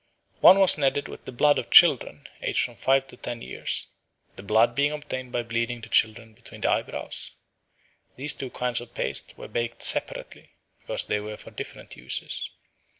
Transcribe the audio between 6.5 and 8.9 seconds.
the eyebrows. These two kinds